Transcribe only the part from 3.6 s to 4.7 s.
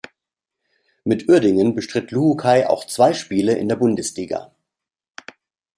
der Bundesliga.